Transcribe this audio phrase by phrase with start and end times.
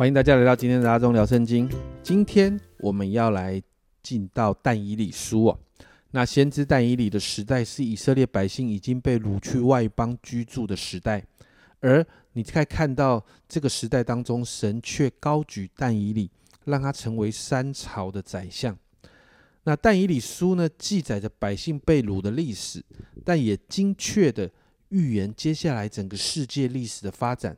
[0.00, 1.68] 欢迎大家来到今天的阿中聊圣经。
[2.02, 3.62] 今天我们要来
[4.02, 5.60] 进到但以理书哦。
[6.12, 11.22] 那先知但以理的时代是以色列百姓已经被掳去外邦居住的时代，
[11.80, 16.30] 而你可以看到这个时代当中，神却高举但以理，
[16.64, 18.74] 让他成为三朝的宰相。
[19.64, 22.82] 那但以理书呢，记载着百姓被掳的历史，
[23.22, 24.50] 但也精确的
[24.88, 27.54] 预言接下来整个世界历史的发展。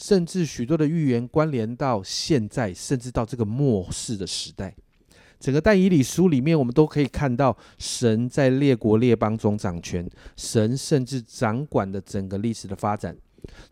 [0.00, 4.74] 甚至许多的预言关联到现在，甚至到这个末世的时代。
[5.38, 13.14] 整个但以理书里面，我们都可以看到神在列国列邦中掌权，神甚至掌管的整个历史的发展。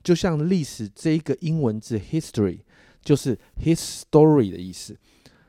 [0.03, 2.59] 就像历史这一个英文字 history，
[3.03, 4.95] 就是 his story 的意思。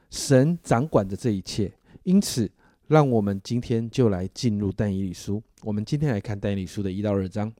[0.09, 1.69] 神掌管着这一切，
[2.03, 2.49] 因此
[2.87, 5.43] 让我们今天就来进入但以理书。
[5.63, 7.51] 我们今天来看但以理书的一到二章。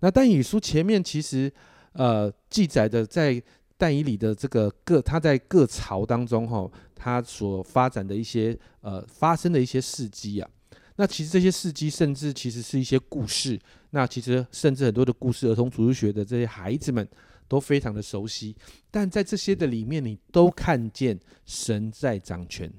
[0.00, 1.52] 那但以理书前面其实。
[1.92, 3.42] 呃，记载的在
[3.76, 10.50] 但以里的这个各，他在各朝当中哈，他所发展的一些呃发生的一些事迹啊，
[10.96, 13.58] 那其实这些事迹甚至其实是一些故事，
[13.90, 17.08] 那其实甚至很多的故事，儿童主日学的这些孩子们
[17.46, 18.56] 都非常的熟悉，
[18.90, 22.70] 但在这些的里面，你都看见神在掌权。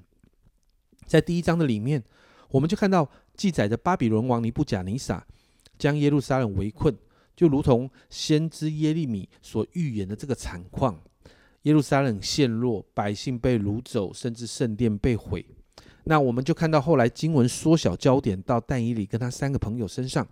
[1.05, 2.03] 在第一章的里面，
[2.49, 5.25] 我们就看到记载着巴比伦王尼布甲尼撒
[5.77, 6.93] 将耶路撒冷围困。
[7.39, 11.01] 就如同先知耶利米所预言的这个惨况，
[11.61, 15.45] 耶路撒冷陷落，百姓被掳走，甚至圣殿被毁。
[16.03, 20.27] 那我们就看到后来经文缩小焦点到但以里跟他三个朋友身上。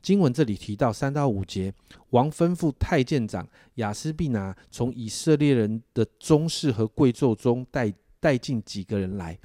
[0.00, 1.74] 经文这里提到三到五节，
[2.10, 9.38] 王吩咐太监长雅斯毕拿从以色列人的宗室和贵胄中带带进几个人来，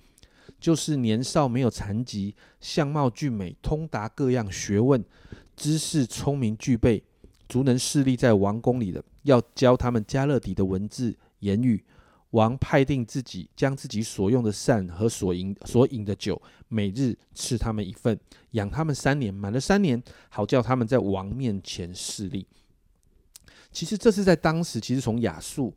[0.62, 5.04] 就是年少没有残疾，相貌俊美，通达各样学问。
[5.58, 7.04] 知识聪明具备，
[7.50, 11.84] 足能势力在王宫里的，要教他们加勒底的文字言语。
[12.30, 18.18] 王派定自己，将自己所用的膳和所饮所饮的酒，每日赐他们一份，
[18.52, 22.48] 养他们三年，满了三年，好叫他们在王面前势力。
[23.72, 25.74] 其实这是在当时，其实从亚述。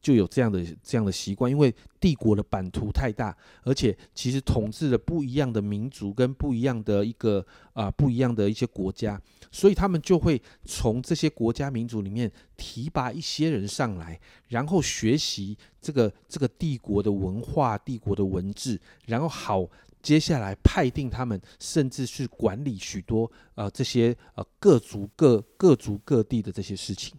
[0.00, 9.20] 就有这样的这样的习惯，因为帝国的版图太大，而且其实统治了不一样的民族跟不一样的一个啊不一样的一些国家，
[9.52, 14.18] 所以他们就会从这些国家民族里面提拔一些人上来，
[14.48, 19.68] 然后学习这个这个帝国的文化、帝国的文字，然后好
[20.00, 27.14] 接下来派定他们，甚至是管理许多呃这些呃各族各各族各地的这些事情，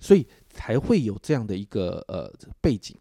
[0.00, 0.26] 所以。
[0.52, 2.28] 才会有这样的一个呃
[2.60, 2.96] 背景。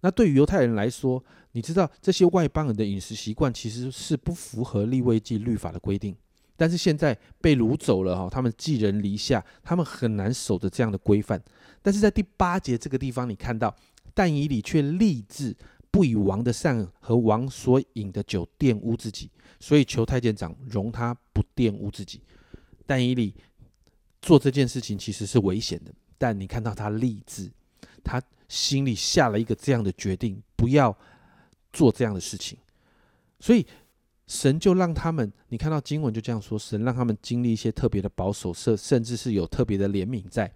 [0.00, 6.14] 那对于犹太人来说，你知道这些外邦人的饮食习惯其实是不符合立位记律法的规定。
[6.54, 11.42] 但是现在被掳走了哈，他们寄人篱下，他们很难守着这样的规范。
[11.80, 13.74] 但是在第八节这个地方，你看到
[14.12, 15.56] 但以理却立志
[15.90, 22.20] 不以王的善和王所饮的酒玷污自己，所以求太监长容他不玷污自己。
[22.84, 23.34] 但以理
[24.20, 25.90] 做这件事情其实是危险的。
[26.18, 27.50] 但你看到他立志，
[28.02, 30.96] 他心里下了一个这样的决定，不要
[31.72, 32.58] 做这样的事情，
[33.40, 33.66] 所以
[34.26, 40.50] 神就让他们，你看到经文就这样说，神让他们经历一些特别的保守，甚甚至是有特别的怜悯，在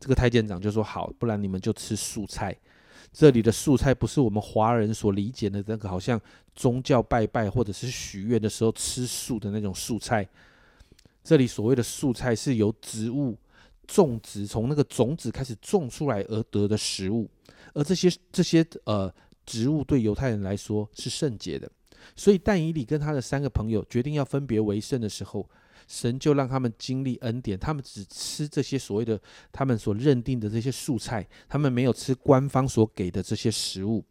[0.00, 2.56] 这个太监长就说好，不然你们就吃素菜。
[3.12, 6.18] 这里的素菜不是我们华人所理解的那个，好像
[6.54, 10.26] 宗教拜拜或者是许愿的时候吃素的那种素菜。
[11.22, 13.36] 这里所谓的素菜是由植物。
[13.86, 17.28] 种植从那个种子开始种出来而得的食物，
[17.74, 19.12] 而这些这些呃
[19.44, 21.70] 植物对犹太人来说是圣洁的，
[22.16, 25.48] 所以但以理跟他的三个朋友决定要分别为圣的时候，
[25.88, 34.04] 神就让他们经历恩典，他们只吃这些所谓的他们所认定的这些素菜，他们没有吃官方所给的这些食物，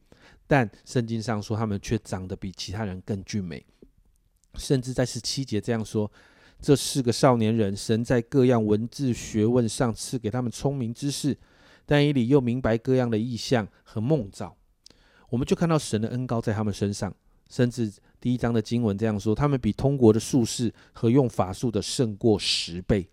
[0.46, 3.66] 但圣经上说他们却长得比其他人更俊美，
[4.56, 6.12] 甚至在十七节这样说。
[6.62, 11.36] 这四个少年人，神在各样文字学问上赐给他们聪明知识，
[11.88, 14.56] 但以理又明白各样的意象和梦兆。
[15.30, 17.12] 我们就看到神的恩高在他们身上，
[17.50, 23.10] 甚至第一章的经文这样说：他们比通国的术士和用法术的胜过十倍。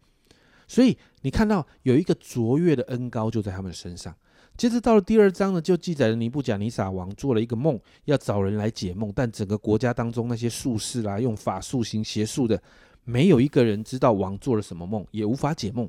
[0.67, 4.15] 所以你看到有一个卓越的恩高就在他们身上。
[4.59, 12.61] 接着到了第二章呢，就记载了尼布甲尼撒王做了一个梦，要找人来解梦，但整个国家当中那些术士啦，用法术行邪术的。
[13.09, 15.89] 没有一个人知道王做了什么梦，也无法解梦，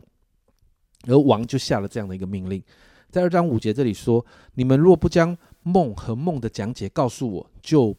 [1.05, 2.63] 而王就下了这样的一个命令，
[3.09, 4.25] 在二章五节这里说
[4.55, 7.93] ：“你们若不将梦和梦的讲解告诉我，就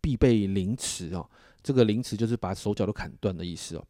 [0.00, 1.28] 必被凌迟哦。
[1.64, 3.84] 这个凌迟就是把手脚都砍断的意思哦。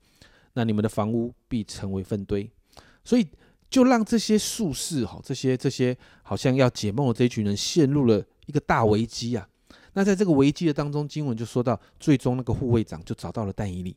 [0.54, 2.50] 那你们的房屋必成为粪堆。
[3.04, 3.28] 所以
[3.68, 9.46] 就让这些术士哈，这些这些好像要解梦的这一群人陷入了一个大危机啊。
[9.92, 13.94] 那在这个危机的当中，经文就说到，最终那个护卫长就找到了但以理，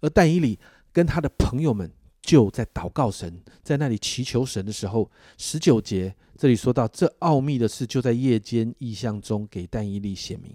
[0.00, 0.58] 而但以理
[0.92, 1.90] 跟他的朋友们
[2.22, 10.52] 就在祷告神，在那里祈求神的时候，十九节这里说到，这奥秘的事就在夜间异象中给但以理显明，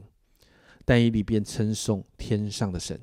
[0.85, 2.99] 但以理便称颂天上的神。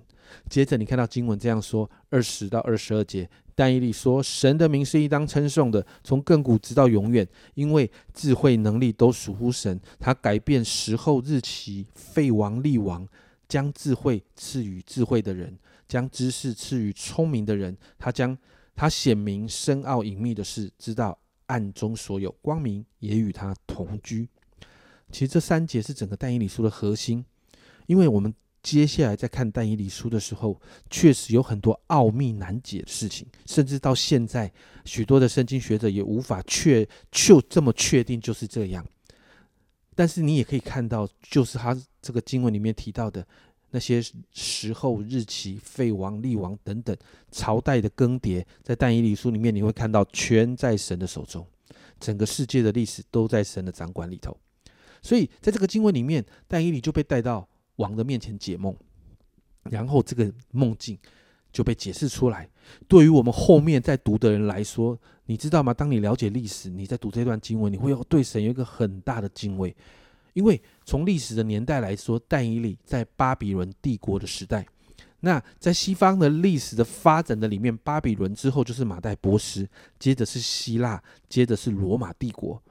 [0.50, 9.80] 接着你看到经文这样说，二十到二十二节，但以理说：“神的名是应当称颂的，从亘古直到永远，因为智慧能力都属乎神。
[10.00, 13.06] 他改变时候日期，废王立王，
[13.48, 15.58] 将智慧赐予智慧的人，
[15.88, 17.76] 将知识赐予聪明的人。
[17.98, 18.36] 他将
[18.74, 24.28] 他显明深奥隐秘的事，知道暗中所有光明也与他同居。”
[25.12, 27.24] 其实这三节是整个但以理书的核心，
[27.86, 28.34] 因为我们。
[28.62, 30.60] 接下来在看但以理书的时候，
[30.90, 34.52] 确实有很多奥秘难解的事情，甚至到现在，
[34.84, 38.84] 许多的圣经学者也无法确就这么确定就是这样。
[39.96, 43.26] 但是你也可以看到，就是他这个经文里面提到的
[43.72, 44.00] 那些
[44.30, 46.96] 时候、日期、废王、立王等等
[47.32, 51.44] 朝代的更迭，在但以理书里面你会看到，全在神的手中，
[51.98, 54.38] 整个世界的历史都在神的掌管里头。
[55.02, 57.48] 所以在这个经文里面，但以理就被带到。
[57.76, 58.74] 王的面前解梦，
[59.64, 60.98] 然后这个梦境
[61.56, 62.46] 就被解释出来。
[62.86, 65.72] 对于我们后面在读的人来说，你知道吗？
[65.72, 69.74] 当你了解历史，你在读这段经文，你会有对神有一个很大的敬畏，
[70.34, 74.66] 因为从历史的年代来说，但以理在巴比伦帝国的时代。
[75.20, 79.66] 那在西方的历史的发展的里面，巴比伦之后就是马代波斯，
[79.98, 82.62] 接着是希腊，接着是罗马帝国，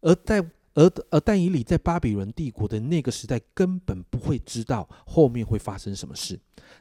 [0.00, 0.40] 而在
[0.74, 6.38] 而而但以理在巴比伦帝国的那个时代，根本不会知道后面会发生什么事，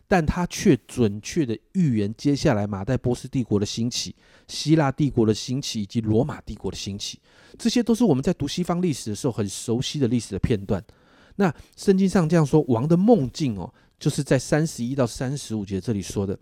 [0.08, 4.16] 但他却准确的预言接下来马代波斯帝国的兴起、
[4.48, 7.20] 希腊帝国的兴起以及罗马帝国的兴起，
[7.58, 10.84] 这些都是我们在读西方历史的时候很熟悉的历史的片段。
[11.38, 16.38] 那圣经上这样说，王的梦境哦，就是在三十一到三十五节这里说的。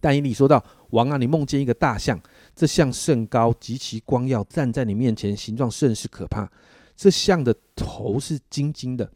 [0.00, 2.20] 但以理说到：“王啊，你梦见一个大象，
[2.54, 6.50] 这象甚高，极其光耀，站在你面前，形状甚是可怕。
[6.96, 9.10] 这象的头是金金的，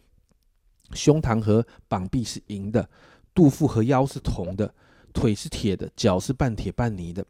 [0.92, 2.88] 胸膛和膀臂是银的，
[3.34, 4.72] 肚腹和腰是铜的，
[5.12, 7.24] 腿是铁的，脚是半铁半泥的。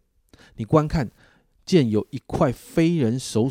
[0.57, 1.11] 你观看，
[1.65, 3.49] 见有一块非人手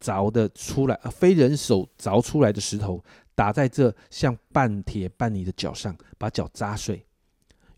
[0.00, 3.02] 凿的出来，啊非人手凿出来的石头，
[3.34, 7.04] 打在这像半铁半泥的脚上，把脚扎碎。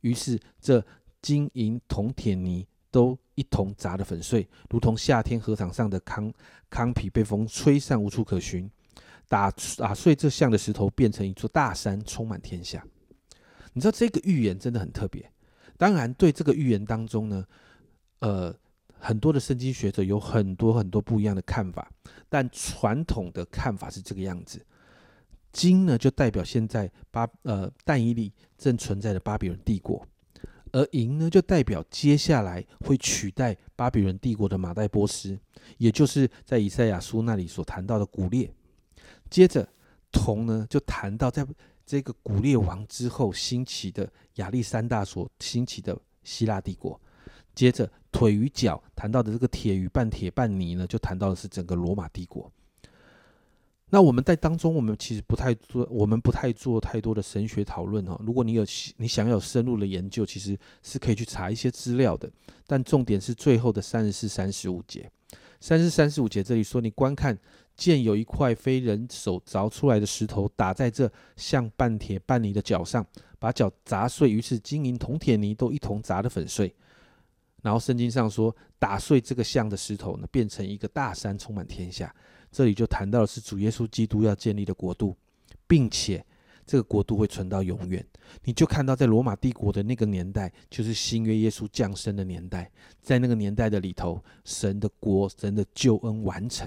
[0.03, 0.85] 于是这。”
[1.23, 6.33] 金银铜铁泥都一同砸得粉碎，如同夏天河场上的糠
[6.71, 8.71] 糠皮被风吹散，无处可寻。
[9.29, 12.87] 打打碎这像的石头，变成一座大山，充满天下。
[13.73, 15.29] 你知道这个预言真的很特别。
[15.77, 17.45] 当然，对这个预言当中呢，
[18.21, 18.55] 呃，
[19.01, 21.91] 很多的圣经学者有很多很多不一样的看法。
[22.29, 24.65] 但传统的看法是这个样子：
[25.53, 30.07] 金呢，就代表现在巴呃但以里正存在的巴比伦帝国。
[30.77, 35.39] 而银呢，就代表接下来会取代巴比伦帝国的马代波斯，
[35.79, 38.53] 也就是在以赛亚书那里所谈到的古列。
[39.31, 39.67] 接着
[40.13, 41.47] 铜呢，就谈到在
[41.87, 47.01] 这个古列王之后兴起的亚历山大所兴起的希腊帝国。
[47.55, 52.53] 接着腿与脚谈到的这个铁与半铁半泥呢，就谈到的是整个罗马帝国。
[53.91, 58.21] 那我们在当中，我们其实不太做，我们不太做太多的神学讨论哈。
[58.27, 58.67] 如果你有
[58.97, 62.29] 你想要有深入的研究，其实是可以去查一些资料的。
[62.67, 65.09] 但重点是最后的三十四、三十五节，
[65.61, 67.39] 三十四三十五节这里说：“你观看，
[67.77, 73.07] 见有一块非人手凿出来的石头，打在这像半铁半泥的脚上，
[73.39, 76.75] 把脚砸碎，于是金银铜铁泥都一同砸得粉碎。”
[77.63, 82.13] 然后圣经上说，打碎这个像的石头呢，变成一个大山，充满天下。
[82.57, 85.15] 这里就谈到的是主耶稣基督要建立的国度，
[85.67, 86.25] 并且
[86.65, 88.03] 这个国度会存到永远。
[88.45, 92.71] 你就看到在罗马帝国的那个年代，就是新约耶稣降生的年代，
[93.03, 96.67] 在那个年代的里头，神的国、神的救恩完成。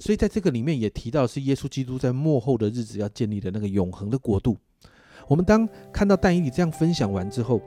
[0.00, 4.56] 所以在这个里面也提到是耶稣基督在末后的日子要建立的那个永恒的国度。
[5.28, 7.62] 我们当看到但以理这样分享完之后，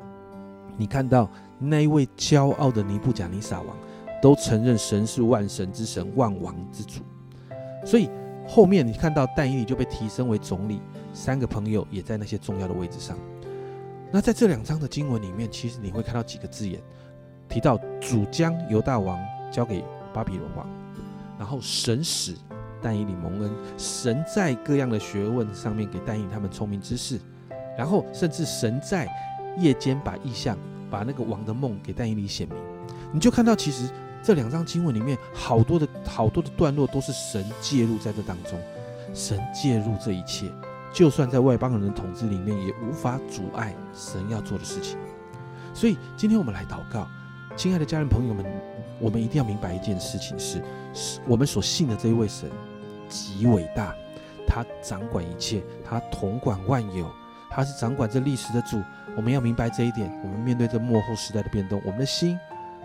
[0.78, 3.78] 你看到那一位骄傲的尼布甲尼撒王，
[4.22, 7.02] 都承认神是万神之神、万王之主。
[7.86, 8.10] 所以
[8.48, 10.82] 后面你看到但以理就被提升为总理，
[11.14, 13.18] 三个朋友也在那些重要的位置上。
[14.12, 16.80] 那在这两章的经文里面，其实你会看到几个字眼，
[17.50, 19.20] 提到主将犹大王
[19.52, 20.68] 交给巴比伦王，
[21.40, 22.36] 然后神使
[22.82, 27.20] 但以理蒙恩，神在各样的学问上面给但以他们聪明知识，
[27.78, 29.08] 然后甚至神在
[29.58, 30.58] 夜间把异象、
[30.92, 32.58] 把那个王的梦给但以理显明。
[33.12, 33.90] 你就看到其实
[34.24, 38.58] 这两章经文里面好多的好多的段落都是神介入在这当中，
[39.14, 40.50] 神介入这一切，
[40.94, 44.98] 就算在外邦人的统治里面，也无法阻碍神要做的事情。
[45.74, 47.06] 所以今天我们来祷告，
[47.58, 48.46] 亲爱的家人朋友们，
[48.98, 50.64] 我们一定要明白一件事情是，
[50.94, 52.50] 是我们所信的这一位神
[53.10, 53.94] 极伟大，
[54.48, 57.12] 他掌管一切，他统管万有，
[57.50, 58.82] 他是掌管这历史的主。
[59.18, 62.40] 我们要明白这一点，我们面对这幕后时代的变动，我们的心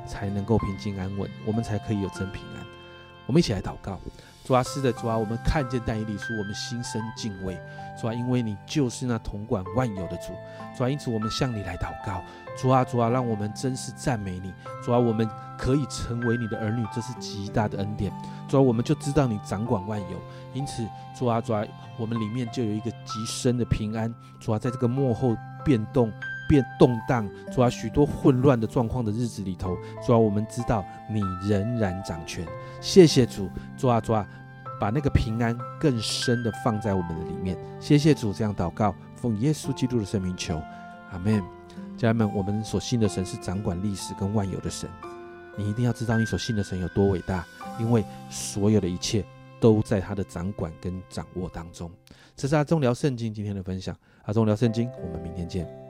[0.07, 2.67] 才能够平静安稳，我们才可以有真平安。
[3.27, 3.99] 我们一起来祷告，
[4.45, 7.61] 主啊，是的，主啊，我们看见但以理书，我们心生敬畏，
[8.01, 10.33] 主啊，因为你就是那统管万有的主，
[10.77, 12.23] 主啊，因此我们向你来祷告，
[12.57, 15.29] 主啊，主啊，让我们真是赞美你，主啊，我们
[15.59, 18.11] 可以成为你的儿女，这是极大的恩典，
[18.49, 20.19] 主啊，我们就知道你掌管万有，
[20.55, 20.83] 因此，
[21.15, 21.63] 主啊，主啊，
[21.99, 25.37] 我们里面就有一个极深的平安，主啊，在这个幕后。
[25.65, 26.11] 变动、
[26.49, 32.47] 变动荡，主要许多混乱的状况的日子里头，主要我们知道你仍然掌权。
[32.81, 34.27] 谢谢主，主啊主啊，
[34.81, 37.57] 把那个平安更深的放在我们的里面。
[37.79, 40.61] 谢谢主，这样祷告，奉耶稣基督的圣名求，
[41.13, 41.43] 阿门。
[41.97, 44.89] 家人们，我们所信的神是掌管历史跟万有的神。
[45.57, 47.45] 你一定要知道你所信的神有多伟大，
[47.81, 49.25] 因为所有的一切
[49.59, 51.91] 都在他的掌管跟掌握当中。
[52.37, 53.97] 这是阿忠聊圣经今天的分享。
[54.23, 55.88] 阿忠聊圣经，我们明天见。